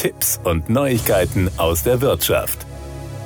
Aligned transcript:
Tipps 0.00 0.40
und 0.44 0.70
Neuigkeiten 0.70 1.50
aus 1.58 1.82
der 1.82 2.00
Wirtschaft. 2.00 2.64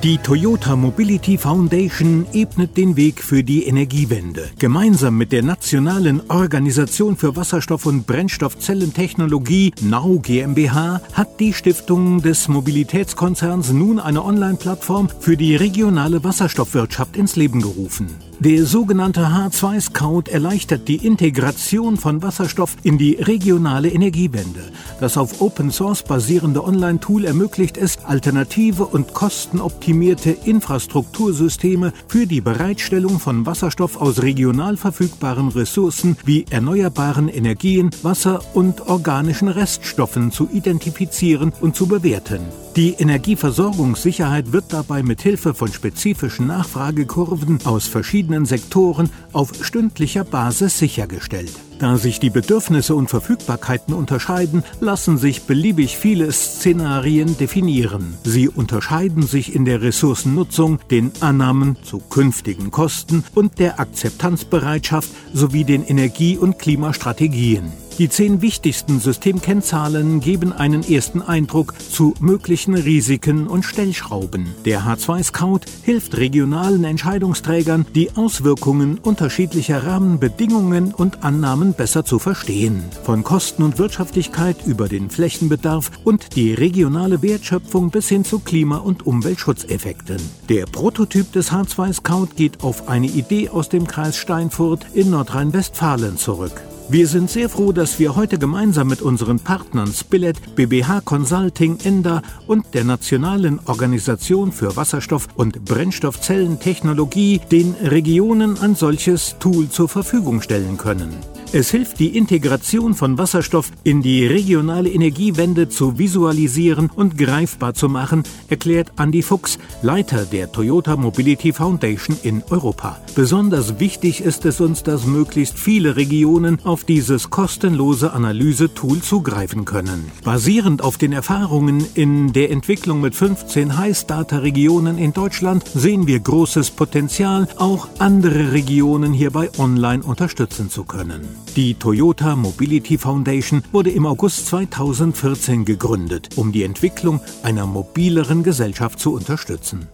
Die 0.03 0.17
Toyota 0.17 0.75
Mobility 0.75 1.37
Foundation 1.37 2.25
ebnet 2.33 2.75
den 2.75 2.97
Weg 2.97 3.23
für 3.23 3.45
die 3.45 3.63
Energiewende. 3.65 4.49
Gemeinsam 4.59 5.17
mit 5.17 5.31
der 5.31 5.41
Nationalen 5.41 6.21
Organisation 6.29 7.15
für 7.15 7.37
Wasserstoff- 7.37 7.85
und 7.85 8.05
Brennstoffzellentechnologie 8.05 9.71
NOW 9.81 10.21
GmbH 10.21 11.01
hat 11.13 11.39
die 11.39 11.53
Stiftung 11.53 12.21
des 12.21 12.49
Mobilitätskonzerns 12.49 13.71
nun 13.71 13.97
eine 13.97 14.25
Online-Plattform 14.25 15.07
für 15.21 15.37
die 15.37 15.55
regionale 15.55 16.25
Wasserstoffwirtschaft 16.25 17.15
ins 17.15 17.37
Leben 17.37 17.61
gerufen. 17.61 18.07
Der 18.39 18.65
sogenannte 18.65 19.21
H2 19.21 19.79
Scout 19.79 20.23
erleichtert 20.29 20.89
die 20.89 21.07
Integration 21.07 21.95
von 21.95 22.21
Wasserstoff 22.21 22.75
in 22.83 22.97
die 22.97 23.13
regionale 23.13 23.87
Energiewende. 23.87 24.59
Das 24.99 25.17
auf 25.17 25.39
Open 25.39 25.71
Source 25.71 26.03
basierende 26.03 26.61
Online-Tool 26.61 27.23
ermöglicht 27.23 27.77
es, 27.77 27.97
alternative 28.03 28.87
und 28.87 29.13
kostenoptimierte 29.13 30.31
Infrastruktursysteme 30.31 31.93
für 32.09 32.27
die 32.27 32.41
Bereitstellung 32.41 33.21
von 33.21 33.45
Wasserstoff 33.45 34.01
aus 34.01 34.21
regional 34.21 34.75
verfügbaren 34.75 35.47
Ressourcen 35.47 36.17
wie 36.25 36.45
erneuerbaren 36.49 37.29
Energien, 37.29 37.89
Wasser 38.03 38.41
und 38.53 38.81
organischen 38.87 39.47
Reststoffen 39.47 40.31
zu 40.31 40.49
identifizieren 40.51 41.53
und 41.61 41.77
zu 41.77 41.87
bewerten. 41.87 42.41
Die 42.75 42.91
Energieversorgungssicherheit 42.91 44.51
wird 44.51 44.65
dabei 44.73 45.01
mit 45.01 45.21
Hilfe 45.21 45.53
von 45.53 45.71
spezifischen 45.71 46.47
Nachfragekurven 46.47 47.59
aus 47.63 47.87
verschiedenen 47.87 48.24
Sektoren 48.45 49.09
auf 49.33 49.51
stündlicher 49.63 50.23
Basis 50.23 50.79
sichergestellt. 50.79 51.53
Da 51.79 51.97
sich 51.97 52.19
die 52.19 52.29
Bedürfnisse 52.29 52.95
und 52.95 53.09
Verfügbarkeiten 53.09 53.93
unterscheiden, 53.93 54.63
lassen 54.79 55.17
sich 55.17 55.43
beliebig 55.43 55.97
viele 55.97 56.31
Szenarien 56.31 57.37
definieren. 57.37 58.17
Sie 58.23 58.47
unterscheiden 58.47 59.23
sich 59.23 59.53
in 59.53 59.65
der 59.65 59.81
Ressourcennutzung, 59.81 60.79
den 60.89 61.11
Annahmen 61.19 61.77
zu 61.83 61.99
künftigen 61.99 62.71
Kosten 62.71 63.23
und 63.35 63.59
der 63.59 63.79
Akzeptanzbereitschaft 63.79 65.09
sowie 65.33 65.65
den 65.65 65.83
Energie- 65.83 66.37
und 66.37 66.59
Klimastrategien. 66.59 67.73
Die 67.97 68.09
zehn 68.09 68.41
wichtigsten 68.41 68.99
Systemkennzahlen 68.99 70.19
geben 70.19 70.51
einen 70.51 70.83
ersten 70.83 71.21
Eindruck 71.21 71.75
zu 71.79 72.13
möglichen 72.19 72.73
Risiken 72.73 73.47
und 73.47 73.63
Stellschrauben. 73.63 74.53
Der 74.65 74.81
H2 74.81 75.23
Scout 75.23 75.61
hilft 75.83 76.17
regionalen 76.17 76.83
Entscheidungsträgern, 76.83 77.85
die 77.95 78.09
Auswirkungen 78.17 78.97
unterschiedlicher 78.97 79.85
Rahmenbedingungen 79.85 80.93
und 80.93 81.23
Annahmen 81.23 81.73
besser 81.73 82.03
zu 82.03 82.19
verstehen. 82.19 82.83
Von 83.03 83.23
Kosten 83.23 83.63
und 83.63 83.79
Wirtschaftlichkeit 83.79 84.57
über 84.65 84.89
den 84.89 85.09
Flächenbedarf 85.09 85.89
und 86.03 86.35
die 86.35 86.53
regionale 86.53 87.21
Wertschöpfung 87.21 87.91
bis 87.91 88.09
hin 88.09 88.25
zu 88.25 88.39
Klima- 88.39 88.79
und 88.79 89.07
Umweltschutzeffekten. 89.07 90.17
Der 90.49 90.65
Prototyp 90.65 91.31
des 91.31 91.53
H2 91.53 91.93
Scout 91.93 92.27
geht 92.35 92.61
auf 92.61 92.89
eine 92.89 93.07
Idee 93.07 93.47
aus 93.47 93.69
dem 93.69 93.87
Kreis 93.87 94.17
Steinfurt 94.17 94.85
in 94.93 95.11
Nordrhein-Westfalen 95.11 96.17
zurück. 96.17 96.61
Wir 96.87 97.07
sind 97.07 97.31
sehr 97.31 97.49
froh, 97.49 97.71
dass 97.71 97.97
wir 97.97 98.15
heute 98.15 98.37
gemeinsam 98.37 98.87
mit 98.87 99.01
unseren 99.01 99.39
Partnern 99.39 99.91
Spillet, 99.91 100.55
BBH 100.55 101.01
Consulting, 101.01 101.79
ENDA 101.83 102.21
und 102.45 102.75
der 102.75 102.83
Nationalen 102.83 103.59
Organisation 103.65 104.51
für 104.51 104.77
Wasserstoff- 104.77 105.29
und 105.35 105.65
Brennstoffzellentechnologie 105.65 107.41
den 107.51 107.73
Regionen 107.81 108.59
ein 108.59 108.75
solches 108.75 109.35
Tool 109.39 109.67
zur 109.69 109.89
Verfügung 109.89 110.43
stellen 110.43 110.77
können. 110.77 111.09
Es 111.53 111.71
hilft, 111.71 111.99
die 111.99 112.17
Integration 112.17 112.95
von 112.95 113.17
Wasserstoff 113.17 113.71
in 113.83 114.01
die 114.01 114.25
regionale 114.25 114.89
Energiewende 114.89 115.69
zu 115.69 115.97
visualisieren 115.97 116.89
und 116.93 117.17
greifbar 117.17 117.73
zu 117.73 117.87
machen, 117.87 118.23
erklärt 118.49 118.91
Andy 118.97 119.21
Fuchs, 119.21 119.57
Leiter 119.81 120.25
der 120.25 120.51
Toyota 120.51 120.97
Mobility 120.97 121.53
Foundation 121.53 122.17
in 122.23 122.43
Europa. 122.49 122.99
Besonders 123.15 123.79
wichtig 123.79 124.21
ist 124.21 124.45
es 124.45 124.59
uns, 124.59 124.83
dass 124.83 125.05
möglichst 125.05 125.57
viele 125.57 125.95
Regionen 125.95 126.59
auf 126.65 126.83
dieses 126.83 127.29
kostenlose 127.29 128.11
Analysetool 128.11 129.01
zugreifen 129.01 129.63
können. 129.63 130.11
Basierend 130.23 130.83
auf 130.83 130.97
den 130.97 131.13
Erfahrungen 131.13 131.85
in 131.93 132.33
der 132.33 132.51
Entwicklung 132.51 132.99
mit 132.99 133.15
15 133.15 133.77
Heiß-Data-Regionen 133.77 134.97
in 134.97 135.13
Deutschland 135.13 135.63
sehen 135.73 136.07
wir 136.07 136.19
großes 136.19 136.71
Potenzial, 136.71 137.47
auch 137.57 137.87
andere 137.99 138.51
Regionen 138.51 139.13
hierbei 139.13 139.49
online 139.57 140.03
unterstützen 140.03 140.69
zu 140.69 140.83
können. 140.83 141.34
Die 141.55 141.73
Toyota 141.75 142.35
Mobility 142.35 142.97
Foundation 142.97 143.63
wurde 143.71 143.89
im 143.89 144.05
August 144.05 144.47
2014 144.47 145.65
gegründet, 145.65 146.29
um 146.35 146.51
die 146.51 146.63
Entwicklung 146.63 147.21
einer 147.43 147.65
mobileren 147.65 148.43
Gesellschaft 148.43 148.99
zu 148.99 149.13
unterstützen. 149.13 149.87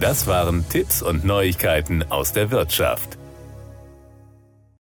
Das 0.00 0.26
waren 0.26 0.68
Tipps 0.68 1.02
und 1.02 1.24
Neuigkeiten 1.24 2.04
aus 2.10 2.32
der 2.32 2.50
Wirtschaft. 2.50 3.17